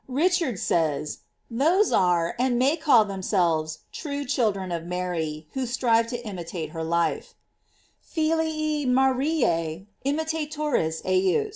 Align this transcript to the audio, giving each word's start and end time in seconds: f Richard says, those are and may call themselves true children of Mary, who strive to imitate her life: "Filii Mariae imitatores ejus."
f 0.05 0.15
Richard 0.15 0.57
says, 0.57 1.19
those 1.51 1.91
are 1.91 2.33
and 2.39 2.57
may 2.57 2.75
call 2.75 3.05
themselves 3.05 3.81
true 3.91 4.25
children 4.25 4.71
of 4.71 4.83
Mary, 4.83 5.45
who 5.53 5.67
strive 5.67 6.07
to 6.07 6.25
imitate 6.25 6.71
her 6.71 6.83
life: 6.83 7.35
"Filii 8.01 8.87
Mariae 8.87 9.85
imitatores 10.03 11.03
ejus." 11.05 11.49